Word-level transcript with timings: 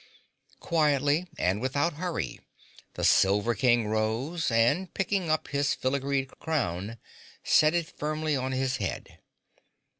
Quietly 0.59 1.27
and 1.37 1.61
without 1.61 1.93
hurry, 1.93 2.39
the 2.95 3.03
Silver 3.03 3.53
King 3.53 3.85
rose 3.85 4.49
and, 4.49 4.91
picking 4.95 5.29
up 5.29 5.49
his 5.49 5.75
filigreed 5.75 6.39
crown, 6.39 6.97
set 7.43 7.75
it 7.75 7.99
firmly 7.99 8.35
on 8.35 8.51
his 8.51 8.77
head. 8.77 9.19